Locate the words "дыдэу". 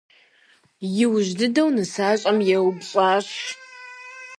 1.39-1.69